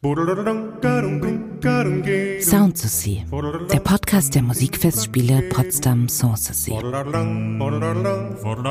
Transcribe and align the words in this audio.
Sound 0.00 1.47
to 1.60 2.86
See, 2.86 3.24
der 3.72 3.80
Podcast 3.80 4.34
der 4.34 4.42
Musikfestspiele 4.42 5.42
Potsdam 5.48 6.08
Sanssouci. 6.08 6.72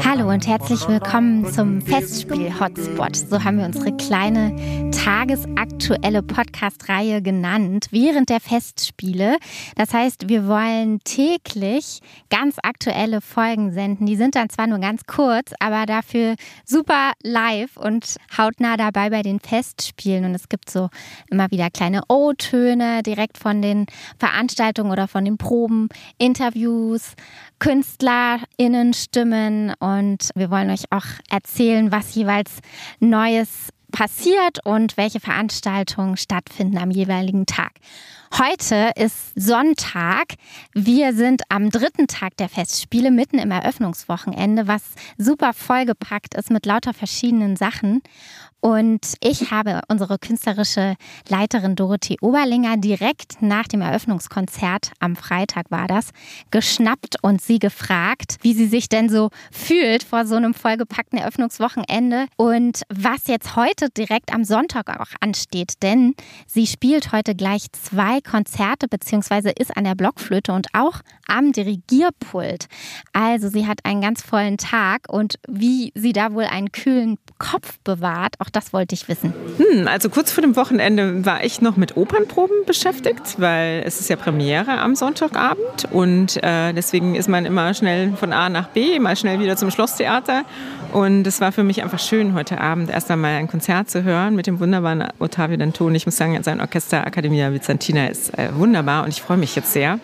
Hallo 0.03 0.29
und 0.29 0.47
herzlich 0.47 0.87
willkommen 0.87 1.51
zum 1.51 1.81
Festspiel-Hotspot. 1.81 3.15
So 3.15 3.43
haben 3.43 3.57
wir 3.57 3.65
unsere 3.65 3.95
kleine 3.97 4.91
tagesaktuelle 4.91 6.23
Podcast-Reihe 6.23 7.21
genannt, 7.21 7.87
während 7.91 8.29
der 8.29 8.39
Festspiele. 8.39 9.37
Das 9.75 9.93
heißt, 9.93 10.29
wir 10.29 10.47
wollen 10.47 10.99
täglich 11.03 11.99
ganz 12.29 12.55
aktuelle 12.63 13.21
Folgen 13.21 13.73
senden. 13.73 14.05
Die 14.05 14.15
sind 14.15 14.35
dann 14.35 14.49
zwar 14.49 14.67
nur 14.67 14.79
ganz 14.79 15.05
kurz, 15.05 15.51
aber 15.59 15.85
dafür 15.85 16.35
super 16.65 17.11
live 17.21 17.75
und 17.75 18.15
hautnah 18.37 18.77
dabei 18.77 19.09
bei 19.09 19.23
den 19.23 19.39
Festspielen. 19.39 20.25
Und 20.25 20.35
es 20.35 20.47
gibt 20.47 20.69
so 20.69 20.89
immer 21.29 21.51
wieder 21.51 21.69
kleine 21.69 22.01
O-Töne 22.07 22.76
direkt 23.05 23.37
von 23.37 23.61
den 23.61 23.85
Veranstaltungen 24.19 24.91
oder 24.91 25.07
von 25.07 25.23
den 25.25 25.37
Proben, 25.37 25.89
Interviews, 26.17 27.13
KünstlerInnen-Stimmen 27.59 29.73
und 29.79 30.29
wir 30.35 30.49
wollen 30.51 30.69
euch 30.69 30.83
auch 30.91 31.05
erzählen, 31.29 31.91
was 31.91 32.13
jeweils 32.15 32.59
Neues 32.99 33.69
passiert 33.91 34.65
und 34.65 34.97
welche 34.97 35.19
Veranstaltungen 35.19 36.17
stattfinden 36.17 36.77
am 36.77 36.91
jeweiligen 36.91 37.45
Tag. 37.45 37.71
Heute 38.37 38.91
ist 38.95 39.31
Sonntag. 39.35 40.35
Wir 40.73 41.13
sind 41.13 41.43
am 41.49 41.69
dritten 41.69 42.07
Tag 42.07 42.35
der 42.37 42.49
Festspiele, 42.49 43.09
mitten 43.09 43.39
im 43.39 43.51
Eröffnungswochenende, 43.51 44.67
was 44.67 44.83
super 45.17 45.53
vollgepackt 45.53 46.35
ist 46.35 46.51
mit 46.51 46.65
lauter 46.65 46.93
verschiedenen 46.93 47.55
Sachen. 47.55 48.01
Und 48.59 49.13
ich 49.21 49.51
habe 49.51 49.81
unsere 49.87 50.17
künstlerische 50.17 50.95
Leiterin 51.29 51.75
Dorothee 51.75 52.17
Oberlinger 52.21 52.77
direkt 52.77 53.41
nach 53.41 53.67
dem 53.67 53.81
Eröffnungskonzert, 53.81 54.91
am 54.99 55.15
Freitag 55.15 55.69
war 55.69 55.87
das, 55.87 56.09
geschnappt 56.49 57.17
und 57.21 57.41
sie 57.41 57.59
gefragt, 57.59 58.37
wie 58.41 58.53
sie 58.53 58.65
sich 58.65 58.89
denn 58.89 59.09
so 59.09 59.29
fühlt 59.51 60.03
vor 60.03 60.25
so 60.25 60.35
einem 60.35 60.53
vollgepackten 60.53 61.19
Eröffnungswochenende 61.19 62.25
und 62.35 62.81
was 62.89 63.27
jetzt 63.27 63.55
heute 63.55 63.89
direkt 63.89 64.33
am 64.33 64.43
Sonntag 64.43 64.89
auch 64.99 65.13
ansteht. 65.21 65.83
Denn 65.83 66.15
sie 66.47 66.65
spielt 66.65 67.11
heute 67.11 67.35
gleich 67.35 67.71
zwei 67.73 68.21
Konzerte 68.21 68.87
beziehungsweise 68.87 69.51
ist 69.51 69.77
an 69.77 69.83
der 69.83 69.95
Blockflöte 69.95 70.51
und 70.51 70.67
auch 70.73 71.01
am 71.27 71.51
Dirigierpult. 71.51 72.67
Also 73.13 73.49
sie 73.49 73.67
hat 73.67 73.85
einen 73.85 74.01
ganz 74.01 74.23
vollen 74.23 74.57
Tag 74.57 75.01
und 75.09 75.35
wie 75.47 75.91
sie 75.95 76.13
da 76.13 76.33
wohl 76.33 76.45
einen 76.45 76.71
kühlen 76.71 77.17
Kopf 77.37 77.77
bewahrt, 77.83 78.35
auch 78.47 78.51
das 78.51 78.73
wollte 78.73 78.95
ich 78.95 79.07
wissen. 79.07 79.33
Hm, 79.57 79.87
also 79.87 80.09
kurz 80.09 80.31
vor 80.31 80.41
dem 80.41 80.55
Wochenende 80.55 81.25
war 81.25 81.43
ich 81.43 81.61
noch 81.61 81.77
mit 81.77 81.97
Opernproben 81.97 82.65
beschäftigt, 82.65 83.39
weil 83.39 83.83
es 83.85 83.99
ist 83.99 84.09
ja 84.09 84.15
Premiere 84.15 84.79
am 84.79 84.95
Sonntagabend 84.95 85.87
und 85.91 86.41
äh, 86.43 86.73
deswegen 86.73 87.15
ist 87.15 87.27
man 87.27 87.45
immer 87.45 87.73
schnell 87.73 88.13
von 88.13 88.33
A 88.33 88.49
nach 88.49 88.69
B, 88.69 88.99
mal 88.99 89.15
schnell 89.15 89.39
wieder 89.39 89.57
zum 89.57 89.71
Schlosstheater. 89.71 90.43
Und 90.93 91.27
es 91.27 91.41
war 91.41 91.51
für 91.51 91.63
mich 91.63 91.83
einfach 91.83 91.99
schön, 91.99 92.33
heute 92.33 92.59
Abend 92.61 92.89
erst 92.89 93.11
einmal 93.11 93.35
ein 93.35 93.47
Konzert 93.47 93.89
zu 93.89 94.03
hören 94.03 94.35
mit 94.35 94.47
dem 94.47 94.59
wunderbaren 94.59 95.03
Ottavio 95.19 95.57
D'Antoni. 95.57 95.95
Ich 95.95 96.05
muss 96.05 96.17
sagen, 96.17 96.41
sein 96.43 96.61
Orchester 96.61 97.05
Academia 97.05 97.49
Bizantina 97.49 98.07
ist 98.07 98.37
äh, 98.37 98.49
wunderbar 98.55 99.03
und 99.03 99.09
ich 99.09 99.21
freue 99.21 99.37
mich 99.37 99.55
jetzt 99.55 99.73
sehr 99.73 99.99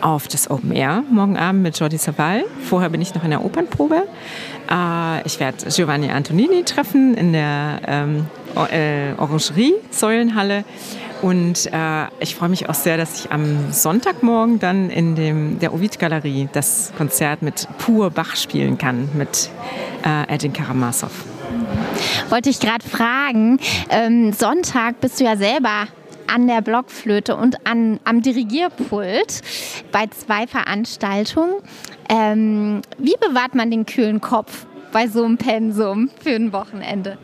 auf 0.00 0.28
das 0.28 0.50
Open 0.50 0.72
Air 0.72 1.02
morgen 1.10 1.36
Abend 1.36 1.62
mit 1.62 1.78
Jordi 1.78 1.98
Savall. 1.98 2.44
Vorher 2.62 2.90
bin 2.90 3.02
ich 3.02 3.14
noch 3.14 3.24
in 3.24 3.30
der 3.30 3.44
Opernprobe. 3.44 4.04
Äh, 4.70 5.26
ich 5.26 5.40
werde 5.40 5.66
Giovanni 5.68 6.10
Antonini 6.10 6.62
treffen 6.62 7.14
in 7.14 7.32
der 7.32 7.80
ähm, 7.86 8.26
äh, 8.70 9.12
Orangerie 9.18 9.74
Säulenhalle. 9.90 10.64
Und 11.22 11.66
äh, 11.72 12.06
ich 12.20 12.34
freue 12.34 12.48
mich 12.48 12.68
auch 12.68 12.74
sehr, 12.74 12.96
dass 12.96 13.24
ich 13.24 13.32
am 13.32 13.72
Sonntagmorgen 13.72 14.58
dann 14.58 14.88
in 14.90 15.14
dem, 15.16 15.58
der 15.58 15.74
Ovid-Galerie 15.74 16.48
das 16.52 16.92
Konzert 16.96 17.42
mit 17.42 17.68
Pur 17.78 18.10
Bach 18.10 18.36
spielen 18.36 18.78
kann, 18.78 19.08
mit 19.14 19.50
äh, 20.04 20.34
Edin 20.34 20.52
Karamazov. 20.52 21.12
Wollte 22.30 22.48
ich 22.48 22.60
gerade 22.60 22.86
fragen, 22.86 23.58
ähm, 23.90 24.32
Sonntag 24.32 25.00
bist 25.00 25.20
du 25.20 25.24
ja 25.24 25.36
selber 25.36 25.88
an 26.26 26.46
der 26.46 26.62
Blockflöte 26.62 27.36
und 27.36 27.66
an, 27.66 27.98
am 28.04 28.22
Dirigierpult 28.22 29.42
bei 29.92 30.06
zwei 30.06 30.46
Veranstaltungen. 30.46 31.54
Ähm, 32.08 32.82
wie 32.98 33.16
bewahrt 33.20 33.54
man 33.54 33.70
den 33.70 33.84
kühlen 33.84 34.20
Kopf 34.20 34.64
bei 34.92 35.08
so 35.08 35.24
einem 35.24 35.36
Pensum 35.36 36.10
für 36.22 36.30
ein 36.30 36.52
Wochenende? 36.52 37.18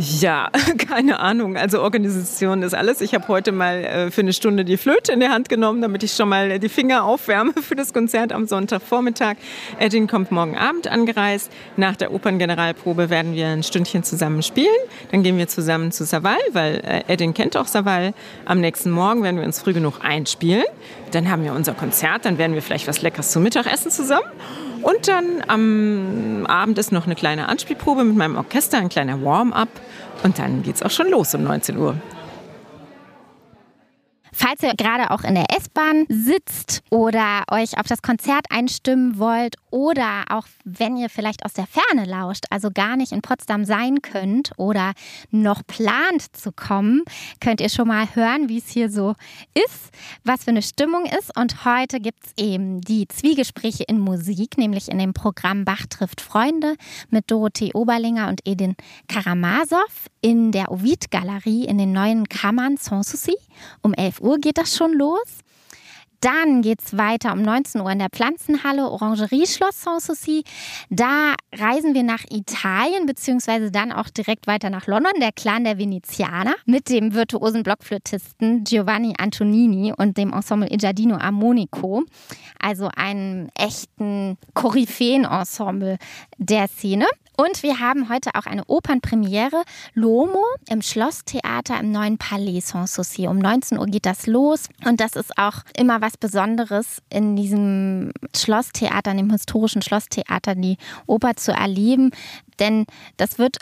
Ja, 0.00 0.50
keine 0.78 1.18
Ahnung. 1.18 1.56
Also 1.56 1.82
Organisation 1.82 2.62
ist 2.62 2.72
alles. 2.72 3.00
Ich 3.00 3.14
habe 3.14 3.26
heute 3.26 3.50
mal 3.50 3.84
äh, 3.84 4.10
für 4.12 4.20
eine 4.20 4.32
Stunde 4.32 4.64
die 4.64 4.76
Flöte 4.76 5.10
in 5.10 5.18
der 5.18 5.30
Hand 5.30 5.48
genommen, 5.48 5.82
damit 5.82 6.04
ich 6.04 6.12
schon 6.12 6.28
mal 6.28 6.60
die 6.60 6.68
Finger 6.68 7.02
aufwärme 7.02 7.52
für 7.60 7.74
das 7.74 7.92
Konzert 7.92 8.32
am 8.32 8.46
Sonntagvormittag. 8.46 9.36
Edin 9.80 10.06
kommt 10.06 10.30
morgen 10.30 10.56
Abend 10.56 10.86
angereist. 10.86 11.50
Nach 11.76 11.96
der 11.96 12.14
Operngeneralprobe 12.14 13.10
werden 13.10 13.34
wir 13.34 13.48
ein 13.48 13.64
Stündchen 13.64 14.04
zusammen 14.04 14.44
spielen. 14.44 14.68
Dann 15.10 15.24
gehen 15.24 15.36
wir 15.36 15.48
zusammen 15.48 15.90
zu 15.90 16.04
Saval, 16.04 16.38
weil 16.52 16.80
äh, 17.08 17.32
kennt 17.32 17.56
auch 17.56 17.66
Saval. 17.66 18.14
Am 18.44 18.60
nächsten 18.60 18.92
Morgen 18.92 19.24
werden 19.24 19.36
wir 19.36 19.44
uns 19.44 19.60
früh 19.60 19.72
genug 19.72 20.04
einspielen. 20.04 20.64
Dann 21.10 21.28
haben 21.28 21.42
wir 21.42 21.52
unser 21.52 21.74
Konzert. 21.74 22.24
Dann 22.24 22.38
werden 22.38 22.54
wir 22.54 22.62
vielleicht 22.62 22.86
was 22.86 23.02
Leckeres 23.02 23.32
zum 23.32 23.42
Mittagessen 23.42 23.90
zusammen. 23.90 24.26
Und 24.82 25.08
dann 25.08 25.42
am 25.46 26.46
Abend 26.46 26.78
ist 26.78 26.92
noch 26.92 27.06
eine 27.06 27.14
kleine 27.14 27.48
Anspielprobe 27.48 28.04
mit 28.04 28.16
meinem 28.16 28.36
Orchester, 28.36 28.78
ein 28.78 28.88
kleiner 28.88 29.22
Warm-up. 29.22 29.68
Und 30.22 30.38
dann 30.38 30.62
geht 30.62 30.76
es 30.76 30.82
auch 30.82 30.90
schon 30.90 31.08
los 31.10 31.34
um 31.34 31.44
19 31.44 31.76
Uhr. 31.76 31.96
Falls 34.48 34.62
ihr 34.62 34.74
gerade 34.74 35.10
auch 35.10 35.24
in 35.24 35.34
der 35.34 35.54
S-Bahn 35.54 36.06
sitzt 36.08 36.80
oder 36.88 37.44
euch 37.50 37.76
auf 37.76 37.86
das 37.86 38.00
Konzert 38.00 38.46
einstimmen 38.48 39.18
wollt 39.18 39.56
oder 39.70 40.24
auch 40.30 40.46
wenn 40.64 40.96
ihr 40.96 41.10
vielleicht 41.10 41.44
aus 41.44 41.52
der 41.52 41.66
Ferne 41.66 42.06
lauscht, 42.06 42.44
also 42.48 42.70
gar 42.72 42.96
nicht 42.96 43.12
in 43.12 43.20
Potsdam 43.20 43.66
sein 43.66 44.00
könnt 44.00 44.52
oder 44.56 44.92
noch 45.30 45.66
plant 45.66 46.34
zu 46.34 46.50
kommen, 46.50 47.02
könnt 47.42 47.60
ihr 47.60 47.68
schon 47.68 47.88
mal 47.88 48.06
hören, 48.14 48.48
wie 48.48 48.56
es 48.56 48.70
hier 48.70 48.90
so 48.90 49.16
ist, 49.52 49.90
was 50.24 50.44
für 50.44 50.50
eine 50.50 50.62
Stimmung 50.62 51.04
ist. 51.04 51.36
Und 51.36 51.66
heute 51.66 52.00
gibt 52.00 52.24
es 52.24 52.32
eben 52.42 52.80
die 52.80 53.06
Zwiegespräche 53.06 53.84
in 53.84 54.00
Musik, 54.00 54.56
nämlich 54.56 54.88
in 54.88 54.98
dem 54.98 55.12
Programm 55.12 55.66
Bach 55.66 55.84
trifft 55.90 56.22
Freunde 56.22 56.76
mit 57.10 57.30
Dorothee 57.30 57.74
Oberlinger 57.74 58.28
und 58.28 58.40
Edin 58.46 58.76
Karamazov 59.08 60.08
in 60.22 60.52
der 60.52 60.72
Ovid-Galerie 60.72 61.66
in 61.66 61.76
den 61.76 61.92
neuen 61.92 62.30
Kammern 62.30 62.78
Sanssouci 62.78 63.34
um 63.82 63.94
11 63.94 64.20
Uhr 64.20 64.38
geht 64.38 64.58
das 64.58 64.76
schon 64.76 64.92
los. 64.92 65.42
Dann 66.20 66.62
geht 66.62 66.80
es 66.84 66.96
weiter 66.96 67.32
um 67.32 67.42
19 67.42 67.80
Uhr 67.80 67.90
in 67.90 68.00
der 68.00 68.10
Pflanzenhalle 68.10 68.90
Orangerie 68.90 69.46
Schloss 69.46 69.82
Sanssouci. 69.82 70.42
Da 70.90 71.34
reisen 71.54 71.94
wir 71.94 72.02
nach 72.02 72.24
Italien, 72.28 73.06
beziehungsweise 73.06 73.70
dann 73.70 73.92
auch 73.92 74.08
direkt 74.08 74.48
weiter 74.48 74.68
nach 74.68 74.88
London, 74.88 75.12
der 75.20 75.30
Clan 75.30 75.62
der 75.62 75.78
Venezianer, 75.78 76.54
mit 76.66 76.88
dem 76.88 77.14
virtuosen 77.14 77.62
Blockflötisten 77.62 78.64
Giovanni 78.64 79.14
Antonini 79.16 79.92
und 79.96 80.16
dem 80.16 80.32
Ensemble 80.32 80.68
Il 80.70 81.12
Armonico. 81.12 82.02
Also 82.58 82.90
einem 82.96 83.48
echten 83.56 84.38
Koryphäen-Ensemble 84.54 85.98
der 86.38 86.66
Szene. 86.66 87.06
Und 87.40 87.62
wir 87.62 87.78
haben 87.78 88.08
heute 88.08 88.30
auch 88.34 88.46
eine 88.46 88.64
Opernpremiere, 88.64 89.62
Lomo, 89.94 90.42
im 90.68 90.82
Schlosstheater 90.82 91.78
im 91.78 91.92
neuen 91.92 92.18
Palais 92.18 92.62
Sanssouci. 92.62 93.28
Um 93.28 93.38
19 93.38 93.78
Uhr 93.78 93.86
geht 93.86 94.06
das 94.06 94.26
los. 94.26 94.64
Und 94.84 94.98
das 94.98 95.12
ist 95.12 95.38
auch 95.38 95.62
immer 95.76 96.00
was 96.00 96.16
Besonderes 96.16 97.00
in 97.10 97.36
diesem 97.36 98.10
Schlosstheater, 98.34 99.12
in 99.12 99.18
dem 99.18 99.30
historischen 99.30 99.82
Schlosstheater, 99.82 100.56
die 100.56 100.78
Oper 101.06 101.36
zu 101.36 101.52
erleben. 101.52 102.10
Denn 102.58 102.86
das 103.18 103.38
wird 103.38 103.58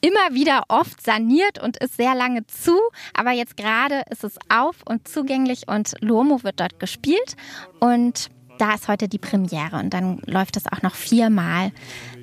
immer 0.00 0.32
wieder 0.32 0.62
oft 0.68 1.02
saniert 1.02 1.60
und 1.60 1.78
ist 1.78 1.96
sehr 1.96 2.14
lange 2.14 2.46
zu. 2.46 2.78
Aber 3.12 3.32
jetzt 3.32 3.56
gerade 3.56 4.04
ist 4.08 4.22
es 4.22 4.38
auf 4.48 4.76
und 4.84 5.08
zugänglich 5.08 5.66
und 5.66 5.94
Lomo 6.00 6.44
wird 6.44 6.60
dort 6.60 6.78
gespielt. 6.78 7.34
Und 7.80 8.28
da 8.58 8.74
ist 8.74 8.86
heute 8.86 9.08
die 9.08 9.18
Premiere 9.18 9.78
und 9.78 9.92
dann 9.94 10.18
läuft 10.26 10.56
es 10.56 10.66
auch 10.70 10.82
noch 10.82 10.94
viermal 10.94 11.72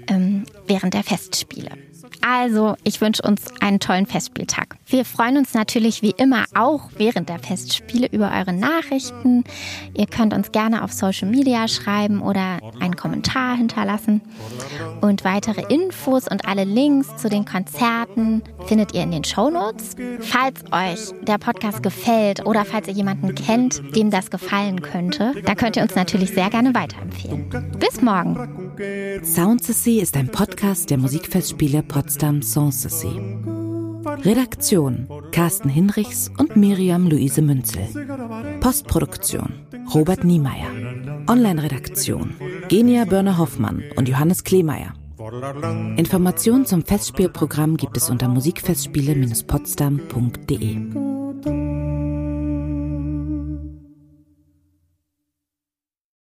ähm, 0.08 0.46
während 0.68 0.94
der 0.94 1.04
Festspiele. 1.04 1.72
Also, 2.22 2.76
ich 2.84 3.02
wünsche 3.02 3.22
uns 3.22 3.42
einen 3.62 3.80
tollen 3.80 4.06
Festspieltag. 4.06 4.78
Wir 4.86 5.06
freuen 5.06 5.38
uns 5.38 5.54
natürlich 5.54 6.02
wie 6.02 6.14
immer 6.18 6.46
auch 6.56 6.90
während 6.98 7.30
der 7.30 7.40
Festspiele 7.40 8.08
über 8.08 8.32
eure 8.32 8.54
Nachrichten. 8.54 9.44
Ihr 9.94 10.08
könnt 10.08 10.34
uns 10.34 10.52
gerne 10.52 10.84
auf 10.84 10.94
Social 10.94 11.30
Media 11.30 11.68
schreiben 11.68 12.22
oder 12.22 12.60
einen 12.80 12.96
Kommentar 12.96 13.58
hinterlassen. 13.58 14.22
Und 15.02 15.24
weitere 15.24 15.62
Infos 15.74 16.28
und 16.28 16.48
alle 16.48 16.64
Links 16.64 17.16
zu 17.18 17.30
den 17.30 17.46
Konzerten 17.46 18.44
findet 18.66 18.94
ihr 18.94 19.04
in 19.04 19.12
den 19.12 19.24
Show 19.24 19.50
Notes. 19.50 19.96
Falls 20.20 20.64
euch 20.72 21.14
der 21.22 21.38
Podcast 21.38 21.84
gefällt 21.84 22.46
oder 22.46 22.66
falls 22.66 22.88
ihr 22.88 22.94
jemanden 22.94 23.36
kennt, 23.36 23.82
dem 23.96 24.10
das 24.10 24.32
gefallen 24.32 24.82
könnte, 24.82 25.34
da 25.46 25.56
könnt 25.56 25.76
ihr 25.76 25.84
uns 25.84 25.96
natürlich 25.96 26.32
sehr 26.32 26.50
gerne 26.50 26.74
weiterempfehlen. 26.74 27.50
Bis 27.80 28.02
morgen. 28.02 28.74
Sound 29.24 29.66
to 29.66 29.74
See 29.74 30.00
ist 30.00 30.16
ein 30.16 30.30
Podcast 30.30 30.90
der 30.90 30.98
Musikfestspiele 30.98 31.84
Potsdam 31.98 32.44
Sanssouci. 32.44 33.10
Redaktion 34.24 35.08
Carsten 35.32 35.68
Hinrichs 35.68 36.30
und 36.38 36.56
Miriam 36.56 37.10
Luise 37.10 37.42
Münzel. 37.42 37.88
Postproduktion 38.60 39.66
Robert 39.96 40.24
Niemeyer. 40.24 40.70
Online-Redaktion 41.28 42.36
Genia 42.68 43.06
Börner-Hoffmann 43.06 43.82
und 43.96 44.08
Johannes 44.08 44.44
Kleemeyer. 44.44 44.94
Informationen 45.98 46.68
zum 46.68 46.86
Festspielprogramm 46.86 47.78
gibt 47.78 47.98
es 47.98 48.12
unter 48.12 48.28
musikfestspiele-potsdam.de. 48.28 51.07